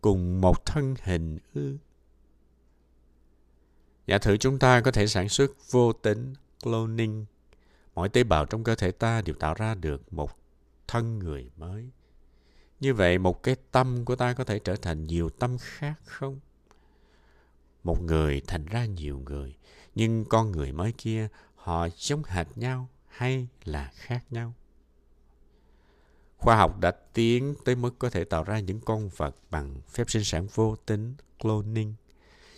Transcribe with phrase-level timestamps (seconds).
[0.00, 1.76] cùng một thân hình ư?
[4.06, 7.26] Giả thử chúng ta có thể sản xuất vô tính cloning.
[7.94, 10.30] Mỗi tế bào trong cơ thể ta đều tạo ra được một
[10.88, 11.90] thân người mới.
[12.80, 16.40] Như vậy một cái tâm của ta có thể trở thành nhiều tâm khác không?
[17.82, 19.56] Một người thành ra nhiều người,
[19.94, 24.54] nhưng con người mới kia họ giống hệt nhau hay là khác nhau?
[26.40, 30.10] Khoa học đã tiến tới mức có thể tạo ra những con vật bằng phép
[30.10, 31.94] sinh sản vô tính, cloning.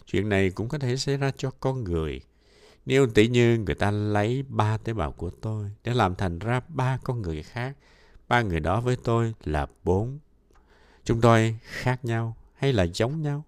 [0.06, 2.20] Chuyện này cũng có thể xảy ra cho con người.
[2.86, 6.60] Nếu tỷ như người ta lấy ba tế bào của tôi để làm thành ra
[6.68, 7.76] ba con người khác,
[8.28, 10.18] ba người đó với tôi là bốn.
[11.04, 13.44] Chúng tôi khác nhau hay là giống nhau?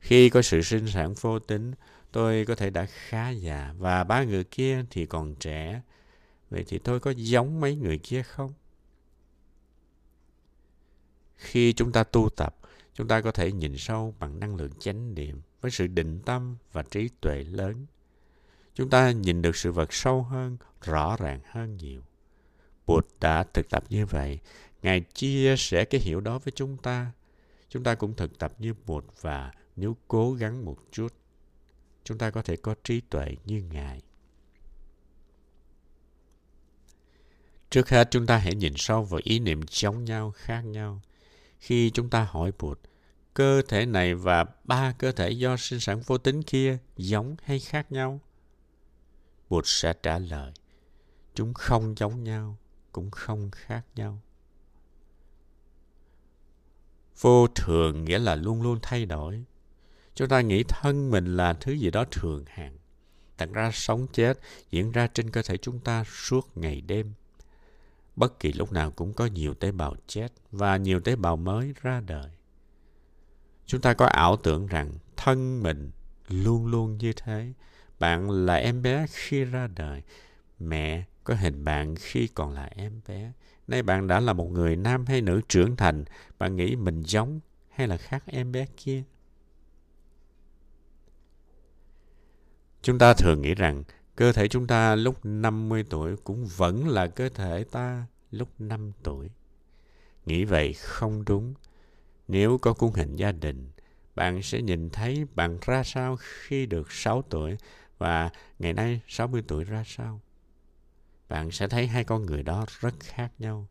[0.00, 1.72] Khi có sự sinh sản vô tính,
[2.12, 5.80] tôi có thể đã khá già và ba người kia thì còn trẻ.
[6.50, 8.52] Vậy thì tôi có giống mấy người kia không?
[11.44, 12.56] Khi chúng ta tu tập,
[12.94, 16.56] chúng ta có thể nhìn sâu bằng năng lượng chánh niệm với sự định tâm
[16.72, 17.86] và trí tuệ lớn.
[18.74, 22.02] Chúng ta nhìn được sự vật sâu hơn, rõ ràng hơn nhiều.
[22.86, 24.38] Bụt đã thực tập như vậy.
[24.82, 27.12] Ngài chia sẻ cái hiểu đó với chúng ta.
[27.68, 31.12] Chúng ta cũng thực tập như Bụt và nếu cố gắng một chút,
[32.04, 34.02] chúng ta có thể có trí tuệ như Ngài.
[37.70, 41.00] Trước hết chúng ta hãy nhìn sâu vào ý niệm giống nhau, khác nhau.
[41.64, 42.78] Khi chúng ta hỏi Bụt,
[43.34, 47.58] cơ thể này và ba cơ thể do sinh sản vô tính kia giống hay
[47.58, 48.20] khác nhau?
[49.48, 50.52] Bụt sẽ trả lời,
[51.34, 52.58] chúng không giống nhau,
[52.92, 54.20] cũng không khác nhau.
[57.20, 59.44] Vô thường nghĩa là luôn luôn thay đổi.
[60.14, 62.76] Chúng ta nghĩ thân mình là thứ gì đó thường hạn.
[63.38, 64.38] Thật ra sống chết
[64.70, 67.12] diễn ra trên cơ thể chúng ta suốt ngày đêm.
[68.16, 71.74] Bất kỳ lúc nào cũng có nhiều tế bào chết và nhiều tế bào mới
[71.82, 72.30] ra đời.
[73.66, 75.90] Chúng ta có ảo tưởng rằng thân mình
[76.28, 77.52] luôn luôn như thế.
[77.98, 80.02] Bạn là em bé khi ra đời.
[80.58, 83.32] Mẹ có hình bạn khi còn là em bé.
[83.66, 86.04] Nay bạn đã là một người nam hay nữ trưởng thành.
[86.38, 89.02] Bạn nghĩ mình giống hay là khác em bé kia?
[92.82, 93.82] Chúng ta thường nghĩ rằng
[94.16, 98.92] cơ thể chúng ta lúc 50 tuổi cũng vẫn là cơ thể ta lúc 5
[99.02, 99.30] tuổi.
[100.26, 101.54] Nghĩ vậy không đúng.
[102.28, 103.70] Nếu có cuốn hình gia đình,
[104.14, 107.56] bạn sẽ nhìn thấy bạn ra sao khi được 6 tuổi
[107.98, 110.20] và ngày nay 60 tuổi ra sao.
[111.28, 113.68] Bạn sẽ thấy hai con người đó rất khác nhau.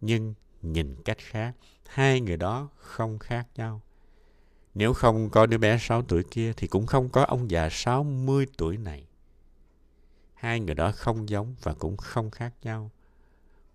[0.00, 1.52] Nhưng nhìn cách khác,
[1.86, 3.80] hai người đó không khác nhau.
[4.74, 8.46] Nếu không có đứa bé 6 tuổi kia thì cũng không có ông già 60
[8.56, 9.06] tuổi này.
[10.42, 12.90] Hai người đó không giống và cũng không khác nhau.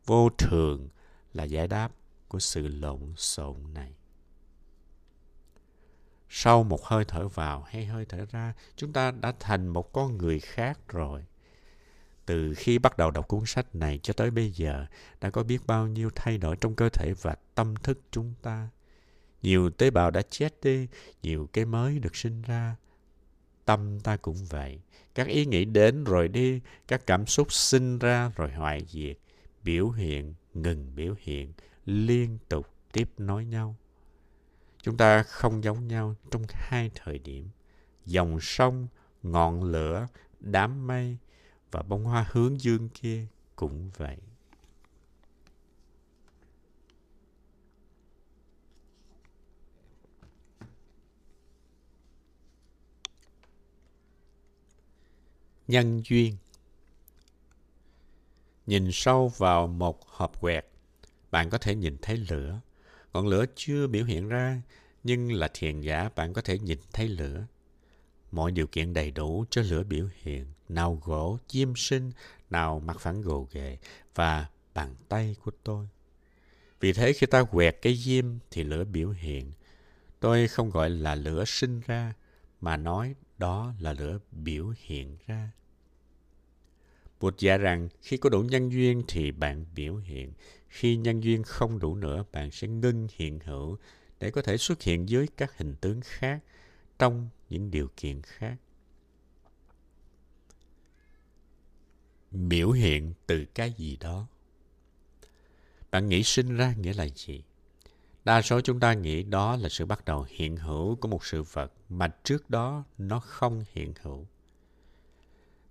[0.05, 0.89] Vô thường
[1.33, 1.91] là giải đáp
[2.27, 3.93] của sự lộn xộn này.
[6.29, 10.17] Sau một hơi thở vào hay hơi thở ra, chúng ta đã thành một con
[10.17, 11.25] người khác rồi.
[12.25, 14.85] Từ khi bắt đầu đọc cuốn sách này cho tới bây giờ,
[15.21, 18.69] đã có biết bao nhiêu thay đổi trong cơ thể và tâm thức chúng ta
[19.41, 20.87] nhiều tế bào đã chết đi,
[21.21, 22.75] nhiều cái mới được sinh ra.
[23.67, 24.79] Tâm ta cũng vậy.
[25.15, 29.17] Các ý nghĩ đến rồi đi, các cảm xúc sinh ra rồi hoại diệt,
[29.63, 31.53] biểu hiện, ngừng biểu hiện,
[31.85, 33.75] liên tục tiếp nối nhau.
[34.81, 37.49] Chúng ta không giống nhau trong hai thời điểm.
[38.05, 38.87] Dòng sông,
[39.23, 40.07] ngọn lửa,
[40.39, 41.17] đám mây
[41.71, 44.17] và bông hoa hướng dương kia cũng vậy.
[55.67, 56.37] Nhân duyên.
[58.65, 60.65] Nhìn sâu vào một hộp quẹt,
[61.31, 62.59] bạn có thể nhìn thấy lửa.
[63.13, 64.61] Ngọn lửa chưa biểu hiện ra,
[65.03, 67.45] nhưng là thiền giả, bạn có thể nhìn thấy lửa.
[68.31, 70.45] Mọi điều kiện đầy đủ cho lửa biểu hiện.
[70.69, 72.11] Nào gỗ, chim sinh,
[72.49, 73.77] nào mặt phẳng gồ ghề
[74.15, 75.87] và bàn tay của tôi.
[76.79, 79.51] Vì thế khi ta quẹt cái diêm thì lửa biểu hiện.
[80.19, 82.13] Tôi không gọi là lửa sinh ra,
[82.61, 85.51] mà nói đó là lửa biểu hiện ra.
[87.19, 90.33] Bụt dạy rằng khi có đủ nhân duyên thì bạn biểu hiện.
[90.67, 93.77] Khi nhân duyên không đủ nữa, bạn sẽ ngưng hiện hữu
[94.19, 96.43] để có thể xuất hiện dưới các hình tướng khác
[96.99, 98.57] trong những điều kiện khác.
[102.31, 104.27] Biểu hiện từ cái gì đó.
[105.91, 107.43] Bạn nghĩ sinh ra nghĩa là gì?
[108.27, 111.43] Đa số chúng ta nghĩ đó là sự bắt đầu hiện hữu của một sự
[111.43, 114.27] vật mà trước đó nó không hiện hữu.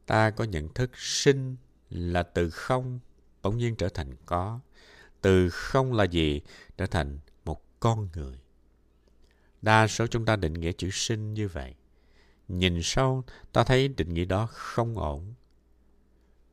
[0.06, 1.56] Ta có nhận thức sinh
[1.90, 3.00] là từ không
[3.42, 4.60] bỗng nhiên trở thành có.
[5.20, 6.40] Từ không là gì?
[6.76, 8.38] Trở thành một con người.
[9.62, 11.74] Đa số chúng ta định nghĩa chữ sinh như vậy.
[12.48, 15.34] Nhìn sâu, ta thấy định nghĩa đó không ổn.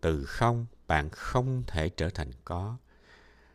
[0.02, 2.78] Từ không, bạn không thể trở thành có.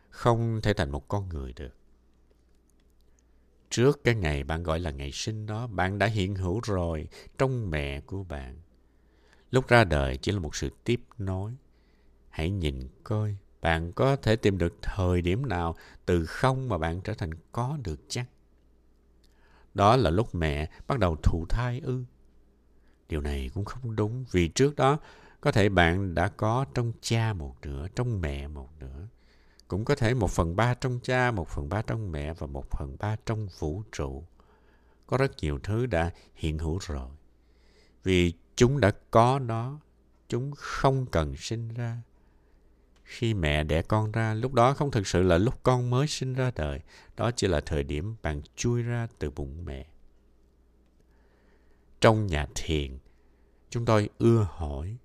[0.09, 1.78] Không thể thành một con người được.
[3.69, 7.07] Trước cái ngày bạn gọi là ngày sinh đó, bạn đã hiện hữu rồi
[7.37, 8.57] trong mẹ của bạn.
[9.51, 11.51] Lúc ra đời chỉ là một sự tiếp nối.
[12.29, 15.75] Hãy nhìn coi, bạn có thể tìm được thời điểm nào
[16.05, 18.25] từ không mà bạn trở thành có được chắc.
[19.73, 22.03] Đó là lúc mẹ bắt đầu thụ thai ư.
[23.09, 24.99] Điều này cũng không đúng vì trước đó
[25.41, 29.07] có thể bạn đã có trong cha một nửa, trong mẹ một nửa.
[29.69, 32.65] Cũng có thể một phần ba trong cha, một phần ba trong mẹ và một
[32.71, 34.23] phần ba trong vũ trụ.
[35.07, 37.09] Có rất nhiều thứ đã hiện hữu rồi.
[38.03, 39.79] Vì chúng đã có đó,
[40.29, 41.97] chúng không cần sinh ra.
[43.03, 46.33] Khi mẹ đẻ con ra, lúc đó không thực sự là lúc con mới sinh
[46.33, 46.81] ra đời.
[47.17, 49.85] Đó chỉ là thời điểm bạn chui ra từ bụng mẹ.
[52.01, 52.97] Trong nhà thiền,
[53.69, 54.97] chúng tôi ưa hỏi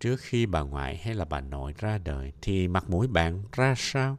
[0.00, 3.74] trước khi bà ngoại hay là bà nội ra đời thì mặt mũi bạn ra
[3.76, 4.18] sao?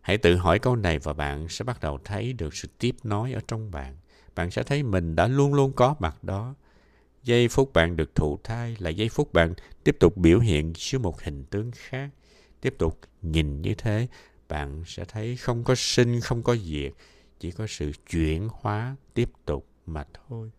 [0.00, 3.32] Hãy tự hỏi câu này và bạn sẽ bắt đầu thấy được sự tiếp nối
[3.32, 3.96] ở trong bạn.
[4.34, 6.54] Bạn sẽ thấy mình đã luôn luôn có mặt đó.
[7.22, 9.54] Giây phút bạn được thụ thai là giây phút bạn
[9.84, 12.10] tiếp tục biểu hiện dưới một hình tướng khác.
[12.60, 14.08] Tiếp tục nhìn như thế,
[14.48, 16.92] bạn sẽ thấy không có sinh, không có diệt,
[17.40, 20.50] chỉ có sự chuyển hóa tiếp tục mà thôi.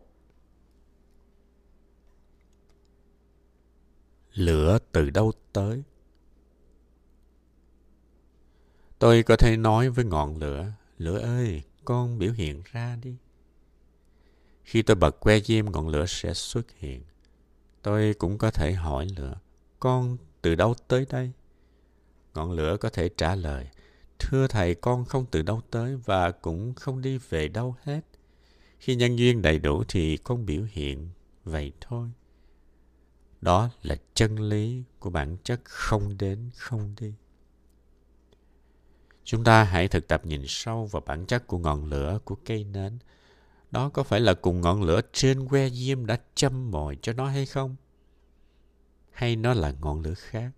[4.34, 5.82] Lửa từ đâu tới?
[8.98, 13.16] Tôi có thể nói với ngọn lửa lửa ơi, con biểu hiện ra đi.
[14.64, 17.02] Khi tôi bật que diêm, ngọn lửa sẽ xuất hiện.
[17.82, 19.34] Tôi cũng có thể hỏi lửa,
[19.80, 21.32] con từ đâu tới đây?
[22.34, 23.68] Ngọn lửa có thể trả lời,
[24.18, 28.00] thưa thầy, con không từ đâu tới và cũng không đi về đâu hết.
[28.78, 31.08] Khi nhân duyên đầy đủ thì con biểu hiện
[31.44, 32.08] vậy thôi
[33.42, 37.14] đó là chân lý của bản chất không đến, không đi.
[39.24, 42.64] Chúng ta hãy thực tập nhìn sâu vào bản chất của ngọn lửa của cây
[42.64, 42.98] nến.
[43.70, 47.26] Đó có phải là cùng ngọn lửa trên que diêm đã châm mồi cho nó
[47.26, 47.76] hay không?
[49.12, 50.50] Hay nó là ngọn lửa khác?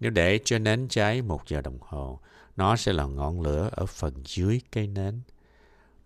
[0.00, 2.20] Nếu để cho nến cháy một giờ đồng hồ,
[2.56, 5.20] nó sẽ là ngọn lửa ở phần dưới cây nến.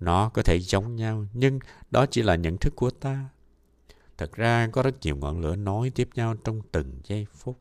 [0.00, 1.58] Nó có thể giống nhau, nhưng
[1.91, 3.29] đó chỉ là nhận thức của ta.
[4.20, 7.58] Thật ra có rất nhiều ngọn lửa nối tiếp nhau trong từng giây phút.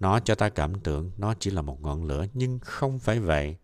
[0.00, 3.56] Nó cho ta cảm tưởng nó chỉ là một ngọn lửa nhưng không phải vậy.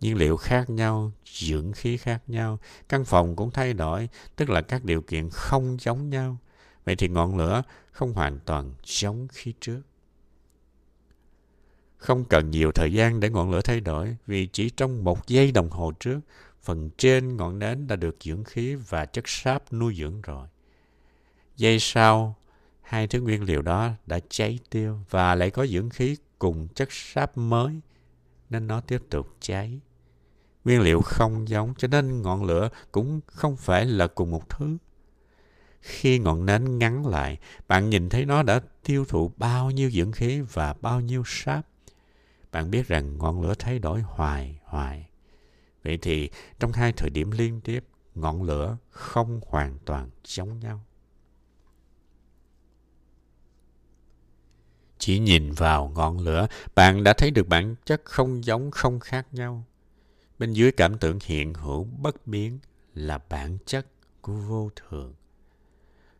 [0.00, 2.58] Nhiên liệu khác nhau, dưỡng khí khác nhau,
[2.88, 6.36] căn phòng cũng thay đổi, tức là các điều kiện không giống nhau.
[6.84, 9.80] Vậy thì ngọn lửa không hoàn toàn giống khi trước.
[11.96, 15.52] Không cần nhiều thời gian để ngọn lửa thay đổi vì chỉ trong một giây
[15.52, 16.20] đồng hồ trước,
[16.62, 20.48] phần trên ngọn nến đã được dưỡng khí và chất sáp nuôi dưỡng rồi.
[21.58, 22.36] Giây sau,
[22.82, 26.92] hai thứ nguyên liệu đó đã cháy tiêu và lại có dưỡng khí cùng chất
[26.92, 27.80] sáp mới
[28.50, 29.80] nên nó tiếp tục cháy.
[30.64, 34.76] Nguyên liệu không giống cho nên ngọn lửa cũng không phải là cùng một thứ.
[35.80, 37.38] Khi ngọn nến ngắn lại,
[37.68, 41.66] bạn nhìn thấy nó đã tiêu thụ bao nhiêu dưỡng khí và bao nhiêu sáp.
[42.52, 45.08] Bạn biết rằng ngọn lửa thay đổi hoài hoài.
[45.84, 50.84] Vậy thì trong hai thời điểm liên tiếp, ngọn lửa không hoàn toàn giống nhau.
[54.98, 59.26] Chỉ nhìn vào ngọn lửa, bạn đã thấy được bản chất không giống không khác
[59.32, 59.64] nhau.
[60.38, 62.58] Bên dưới cảm tưởng hiện hữu bất biến
[62.94, 63.86] là bản chất
[64.20, 65.14] của vô thường.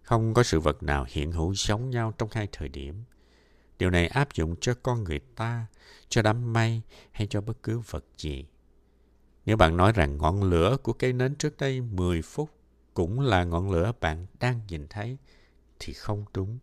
[0.02, 3.04] Không có sự vật nào hiện hữu giống nhau trong hai thời điểm.
[3.78, 5.66] Điều này áp dụng cho con người ta,
[6.08, 8.44] cho đám mây hay cho bất cứ vật gì.
[9.46, 12.50] Nếu bạn nói rằng ngọn lửa của cây nến trước đây 10 phút
[12.94, 15.16] cũng là ngọn lửa bạn đang nhìn thấy,
[15.78, 16.58] thì không đúng.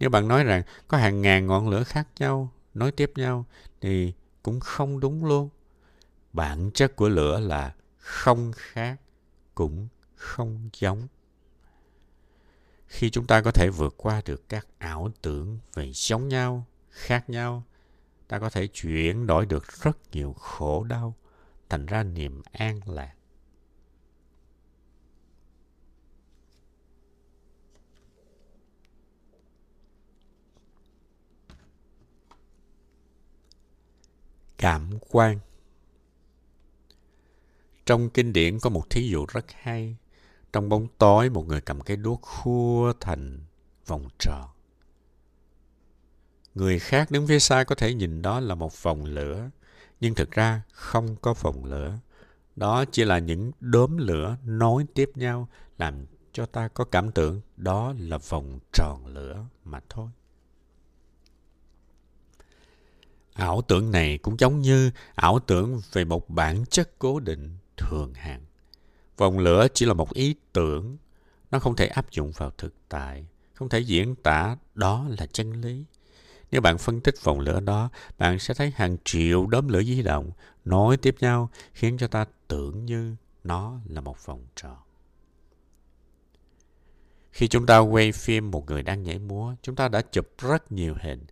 [0.00, 3.46] Nếu bạn nói rằng có hàng ngàn ngọn lửa khác nhau, nối tiếp nhau,
[3.80, 4.12] thì
[4.42, 5.48] cũng không đúng luôn.
[6.32, 9.00] Bản chất của lửa là không khác,
[9.54, 11.08] cũng không giống.
[12.86, 17.30] Khi chúng ta có thể vượt qua được các ảo tưởng về giống nhau, khác
[17.30, 17.62] nhau,
[18.28, 21.14] ta có thể chuyển đổi được rất nhiều khổ đau
[21.68, 23.15] thành ra niềm an lạc.
[34.58, 35.38] Cảm quan
[37.86, 39.96] Trong kinh điển có một thí dụ rất hay.
[40.52, 43.40] Trong bóng tối, một người cầm cái đuốc khua thành
[43.86, 44.48] vòng tròn.
[46.54, 49.50] Người khác đứng phía xa có thể nhìn đó là một vòng lửa,
[50.00, 51.98] nhưng thực ra không có vòng lửa.
[52.56, 55.48] Đó chỉ là những đốm lửa nối tiếp nhau
[55.78, 60.08] làm cho ta có cảm tưởng đó là vòng tròn lửa mà thôi.
[63.36, 68.14] Ảo tưởng này cũng giống như ảo tưởng về một bản chất cố định thường
[68.14, 68.40] hạn.
[69.16, 70.96] Vòng lửa chỉ là một ý tưởng,
[71.50, 75.52] nó không thể áp dụng vào thực tại, không thể diễn tả đó là chân
[75.60, 75.84] lý.
[76.50, 80.02] Nếu bạn phân tích vòng lửa đó, bạn sẽ thấy hàng triệu đốm lửa di
[80.02, 80.30] động
[80.64, 84.76] nối tiếp nhau khiến cho ta tưởng như nó là một vòng tròn.
[87.32, 90.72] Khi chúng ta quay phim một người đang nhảy múa, chúng ta đã chụp rất
[90.72, 91.24] nhiều hình.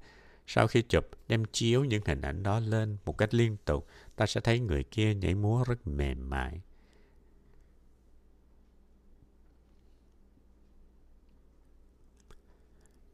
[0.46, 3.86] Sau khi chụp, đem chiếu những hình ảnh đó lên một cách liên tục,
[4.16, 6.60] ta sẽ thấy người kia nhảy múa rất mềm mại.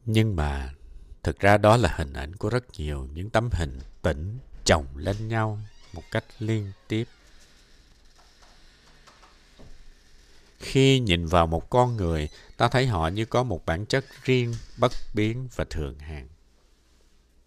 [0.05, 0.73] Nhưng mà
[1.23, 5.27] thực ra đó là hình ảnh của rất nhiều những tấm hình tĩnh chồng lên
[5.27, 5.59] nhau
[5.93, 7.07] một cách liên tiếp.
[10.59, 14.53] Khi nhìn vào một con người, ta thấy họ như có một bản chất riêng,
[14.77, 16.27] bất biến và thường hàng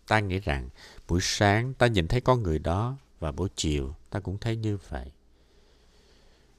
[0.06, 0.68] Ta nghĩ rằng
[1.08, 4.78] buổi sáng ta nhìn thấy con người đó và buổi chiều ta cũng thấy như
[4.88, 5.12] vậy.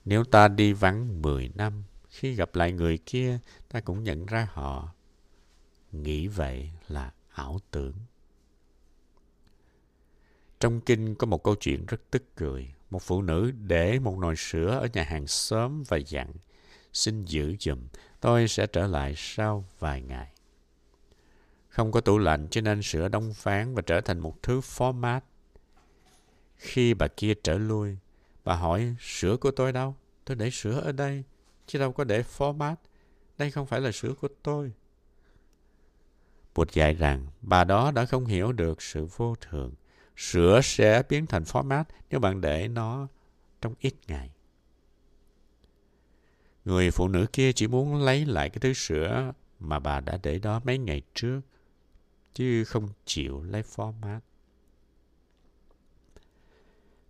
[0.05, 4.47] Nếu ta đi vắng 10 năm, khi gặp lại người kia, ta cũng nhận ra
[4.51, 4.93] họ.
[5.91, 7.93] Nghĩ vậy là ảo tưởng.
[10.59, 12.73] Trong kinh có một câu chuyện rất tức cười.
[12.89, 16.31] Một phụ nữ để một nồi sữa ở nhà hàng xóm và dặn,
[16.93, 17.87] xin giữ giùm,
[18.19, 20.34] tôi sẽ trở lại sau vài ngày.
[21.75, 25.19] Không có tủ lạnh cho nên sữa đông phán và trở thành một thứ format.
[26.55, 27.97] Khi bà kia trở lui,
[28.43, 29.95] bà hỏi sữa của tôi đâu?
[30.25, 31.23] Tôi để sữa ở đây,
[31.67, 32.75] chứ đâu có để format.
[33.37, 34.71] Đây không phải là sữa của tôi.
[36.55, 39.73] Bụt dạy rằng bà đó đã không hiểu được sự vô thường.
[40.17, 43.07] Sữa sẽ biến thành format nếu bạn để nó
[43.61, 44.31] trong ít ngày.
[46.65, 50.39] Người phụ nữ kia chỉ muốn lấy lại cái thứ sữa mà bà đã để
[50.39, 51.41] đó mấy ngày trước,
[52.35, 54.19] chứ không chịu lấy format.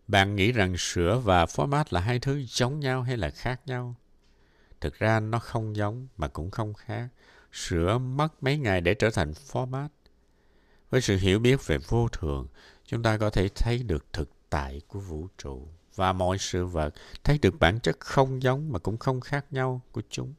[0.08, 3.96] Bạn nghĩ rằng sữa và format là hai thứ giống nhau hay là khác nhau?
[4.82, 7.08] Thực ra nó không giống mà cũng không khác.
[7.52, 9.88] Sữa mất mấy ngày để trở thành format.
[10.90, 12.48] Với sự hiểu biết về vô thường,
[12.86, 16.94] chúng ta có thể thấy được thực tại của vũ trụ và mọi sự vật,
[17.24, 20.34] thấy được bản chất không giống mà cũng không khác nhau của chúng.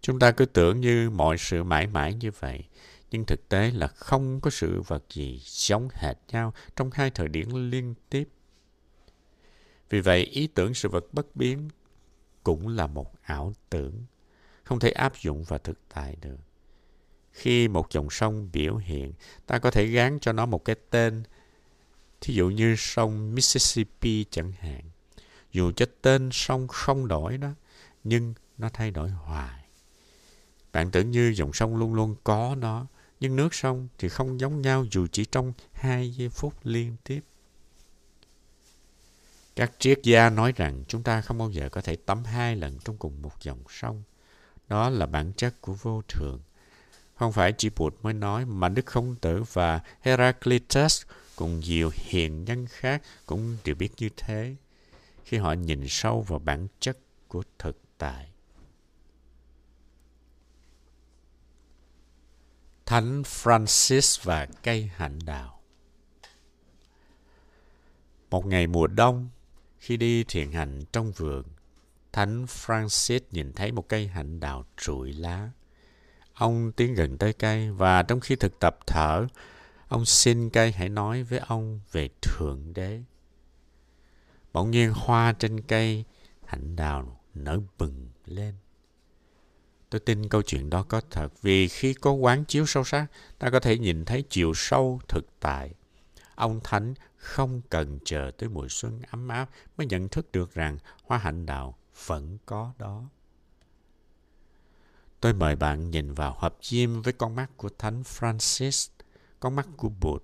[0.00, 2.64] Chúng ta cứ tưởng như mọi sự mãi mãi như vậy,
[3.10, 7.28] nhưng thực tế là không có sự vật gì giống hệt nhau trong hai thời
[7.28, 8.28] điểm liên tiếp.
[9.90, 11.68] Vì vậy, ý tưởng sự vật bất biến
[12.42, 14.04] cũng là một ảo tưởng,
[14.64, 16.38] không thể áp dụng vào thực tại được.
[17.32, 19.12] Khi một dòng sông biểu hiện,
[19.46, 21.22] ta có thể gán cho nó một cái tên,
[22.20, 24.82] thí dụ như sông Mississippi chẳng hạn.
[25.52, 27.50] Dù cho tên sông không đổi đó,
[28.04, 29.57] nhưng nó thay đổi hoài.
[30.78, 32.86] Bạn tưởng như dòng sông luôn luôn có nó,
[33.20, 37.20] nhưng nước sông thì không giống nhau dù chỉ trong hai giây phút liên tiếp.
[39.56, 42.78] Các triết gia nói rằng chúng ta không bao giờ có thể tắm hai lần
[42.78, 44.02] trong cùng một dòng sông.
[44.68, 46.40] Đó là bản chất của vô thường.
[47.14, 51.02] Không phải chỉ Bụt mới nói, mà Đức Không Tử và Heraclitus
[51.36, 54.54] cùng nhiều hiền nhân khác cũng đều biết như thế
[55.24, 58.28] khi họ nhìn sâu vào bản chất của thực tại.
[62.88, 65.60] Thánh Francis và cây hạnh đào
[68.30, 69.28] Một ngày mùa đông,
[69.78, 71.42] khi đi thiền hành trong vườn,
[72.12, 75.50] Thánh Francis nhìn thấy một cây hạnh đào trụi lá.
[76.34, 79.26] Ông tiến gần tới cây và trong khi thực tập thở,
[79.88, 83.02] ông xin cây hãy nói với ông về Thượng Đế.
[84.52, 86.04] Bỗng nhiên hoa trên cây
[86.44, 88.54] hạnh đào nở bừng lên.
[89.90, 93.06] Tôi tin câu chuyện đó có thật vì khi có quán chiếu sâu sắc,
[93.38, 95.70] ta có thể nhìn thấy chiều sâu thực tại.
[96.34, 100.78] Ông Thánh không cần chờ tới mùa xuân ấm áp mới nhận thức được rằng
[101.02, 101.76] hoa hạnh đạo
[102.06, 103.04] vẫn có đó.
[105.20, 108.88] Tôi mời bạn nhìn vào hợp diêm với con mắt của Thánh Francis,
[109.40, 110.22] con mắt của Bụt.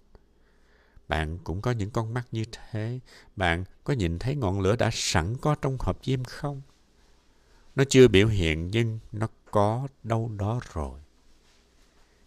[1.08, 3.00] Bạn cũng có những con mắt như thế.
[3.36, 6.62] Bạn có nhìn thấy ngọn lửa đã sẵn có trong hộp diêm không?
[7.76, 11.00] Nó chưa biểu hiện nhưng nó có đâu đó rồi.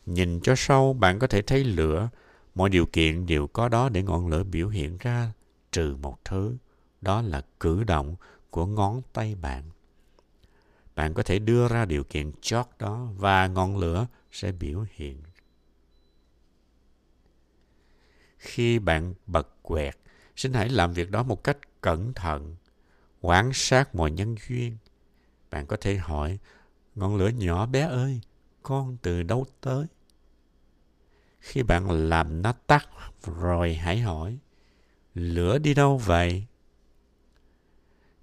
[0.05, 2.09] Nhìn cho sâu, bạn có thể thấy lửa.
[2.55, 5.31] Mọi điều kiện đều có đó để ngọn lửa biểu hiện ra
[5.71, 6.57] trừ một thứ.
[7.01, 8.15] Đó là cử động
[8.49, 9.63] của ngón tay bạn.
[10.95, 15.21] Bạn có thể đưa ra điều kiện chót đó và ngọn lửa sẽ biểu hiện.
[18.37, 19.97] Khi bạn bật quẹt,
[20.35, 22.55] xin hãy làm việc đó một cách cẩn thận,
[23.21, 24.77] quan sát mọi nhân duyên.
[25.49, 26.39] Bạn có thể hỏi,
[26.97, 28.21] ngọn lửa nhỏ bé ơi,
[28.63, 29.85] con từ đâu tới?
[31.39, 32.87] Khi bạn làm nó tắt
[33.39, 34.37] rồi hãy hỏi,
[35.13, 36.45] lửa đi đâu vậy?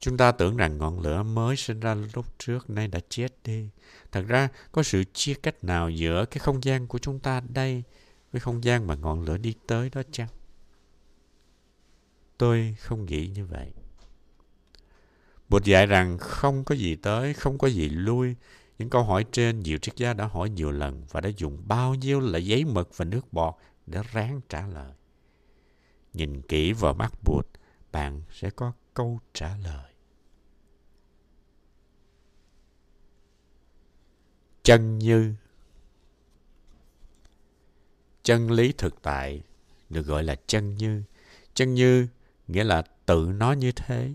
[0.00, 3.68] Chúng ta tưởng rằng ngọn lửa mới sinh ra lúc trước nay đã chết đi.
[4.12, 7.82] Thật ra, có sự chia cách nào giữa cái không gian của chúng ta đây
[8.32, 10.28] với không gian mà ngọn lửa đi tới đó chăng?
[12.38, 13.72] Tôi không nghĩ như vậy.
[15.48, 18.34] Bụt dạy rằng không có gì tới, không có gì lui.
[18.78, 21.94] Những câu hỏi trên nhiều triết gia đã hỏi nhiều lần và đã dùng bao
[21.94, 23.54] nhiêu là giấy mực và nước bọt
[23.86, 24.92] để ráng trả lời.
[26.12, 27.46] Nhìn kỹ vào mắt Bụt,
[27.92, 29.94] bạn sẽ có câu trả lời.
[34.64, 35.34] chân như
[38.22, 39.42] chân lý thực tại
[39.90, 41.02] được gọi là chân như
[41.54, 42.08] chân như
[42.46, 44.14] nghĩa là tự nó như thế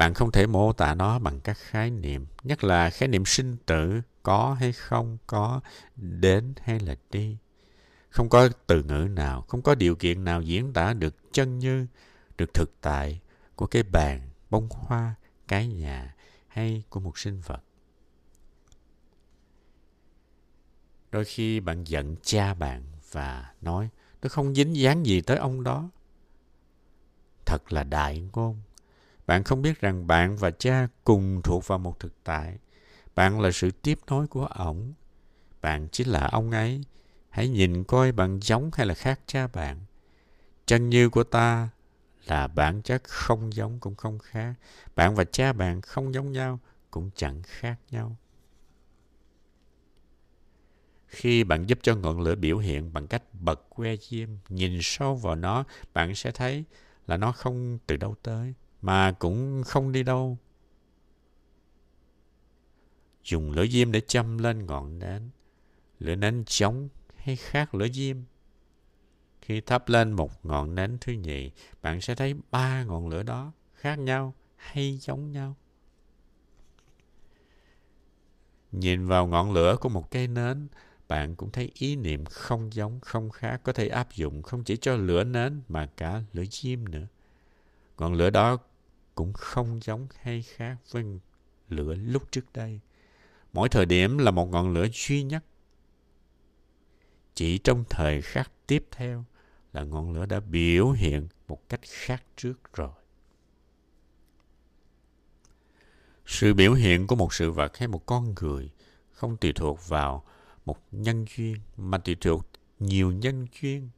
[0.00, 3.56] bạn không thể mô tả nó bằng các khái niệm, nhất là khái niệm sinh
[3.66, 5.60] tử có hay không có,
[5.96, 7.36] đến hay là đi.
[8.10, 11.86] Không có từ ngữ nào, không có điều kiện nào diễn tả được chân như,
[12.36, 13.20] được thực tại
[13.56, 15.14] của cái bàn, bông hoa,
[15.48, 16.14] cái nhà
[16.48, 17.62] hay của một sinh vật.
[21.10, 23.88] Đôi khi bạn giận cha bạn và nói,
[24.20, 25.90] tôi không dính dáng gì tới ông đó.
[27.46, 28.60] Thật là đại ngôn
[29.30, 32.58] bạn không biết rằng bạn và cha cùng thuộc vào một thực tại.
[33.14, 34.92] Bạn là sự tiếp nối của ổng.
[35.62, 36.80] Bạn chính là ông ấy.
[37.28, 39.80] Hãy nhìn coi bạn giống hay là khác cha bạn.
[40.66, 41.68] Chân như của ta
[42.26, 44.54] là bản chất không giống cũng không khác.
[44.96, 46.58] Bạn và cha bạn không giống nhau
[46.90, 48.16] cũng chẳng khác nhau.
[51.06, 55.16] Khi bạn giúp cho ngọn lửa biểu hiện bằng cách bật que diêm, nhìn sâu
[55.16, 56.64] vào nó, bạn sẽ thấy
[57.06, 60.38] là nó không từ đâu tới, mà cũng không đi đâu.
[63.24, 65.30] Dùng lửa diêm để châm lên ngọn nến.
[65.98, 68.16] Lửa nến chống hay khác lửa diêm?
[69.42, 71.50] Khi thắp lên một ngọn nến thứ nhì,
[71.82, 75.56] bạn sẽ thấy ba ngọn lửa đó khác nhau hay giống nhau.
[78.72, 80.68] Nhìn vào ngọn lửa của một cây nến,
[81.08, 84.76] bạn cũng thấy ý niệm không giống, không khác có thể áp dụng không chỉ
[84.76, 87.06] cho lửa nến mà cả lửa diêm nữa.
[87.98, 88.58] Ngọn lửa đó
[89.20, 91.20] cũng không giống hay khác với vâng
[91.68, 92.80] lửa lúc trước đây.
[93.52, 95.44] Mỗi thời điểm là một ngọn lửa duy nhất.
[97.34, 99.24] Chỉ trong thời khắc tiếp theo
[99.72, 102.90] là ngọn lửa đã biểu hiện một cách khác trước rồi.
[106.26, 108.70] Sự biểu hiện của một sự vật hay một con người
[109.10, 110.24] không tùy thuộc vào
[110.64, 112.46] một nhân duyên, mà tùy thuộc
[112.78, 113.88] nhiều nhân duyên.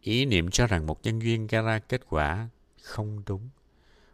[0.00, 2.48] Ý niệm cho rằng một nhân duyên gây ra kết quả
[2.82, 3.48] không đúng.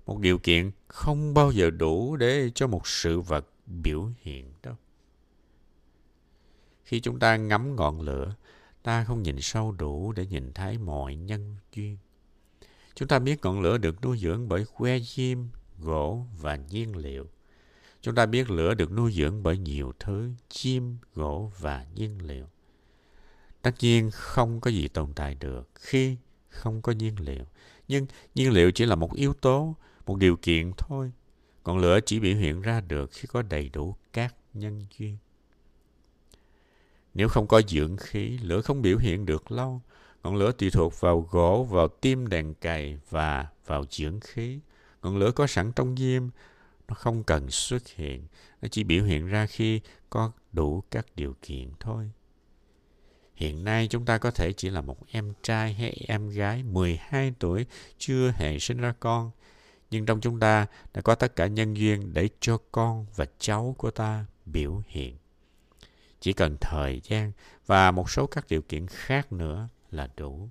[0.06, 4.74] Một điều kiện không bao giờ đủ để cho một sự vật biểu hiện đâu.
[6.84, 8.34] Khi chúng ta ngắm ngọn lửa,
[8.82, 11.96] ta không nhìn sâu đủ để nhìn thấy mọi nhân duyên.
[12.94, 15.38] Chúng ta biết ngọn lửa được nuôi dưỡng bởi que diêm,
[15.78, 17.28] gỗ và nhiên liệu.
[18.00, 22.46] Chúng ta biết lửa được nuôi dưỡng bởi nhiều thứ, chim, gỗ và nhiên liệu.
[23.62, 26.16] Tất nhiên không có gì tồn tại được khi
[26.48, 27.44] không có nhiên liệu.
[27.88, 31.12] Nhưng nhiên liệu chỉ là một yếu tố, một điều kiện thôi.
[31.62, 35.16] Còn lửa chỉ biểu hiện ra được khi có đầy đủ các nhân duyên.
[37.14, 39.80] Nếu không có dưỡng khí, lửa không biểu hiện được lâu.
[40.22, 44.58] Ngọn lửa tùy thuộc vào gỗ, vào tim đèn cày và vào dưỡng khí.
[45.02, 46.28] Ngọn lửa có sẵn trong diêm,
[46.88, 48.26] nó không cần xuất hiện
[48.62, 52.10] nó chỉ biểu hiện ra khi có đủ các điều kiện thôi
[53.34, 57.34] hiện nay chúng ta có thể chỉ là một em trai hay em gái 12
[57.38, 57.66] tuổi
[57.98, 59.30] chưa hề sinh ra con
[59.94, 63.74] nhưng trong chúng ta đã có tất cả nhân duyên để cho con và cháu
[63.78, 65.16] của ta biểu hiện.
[66.20, 67.33] Chỉ cần thời gian
[67.66, 70.48] và một số các điều kiện khác nữa là đủ.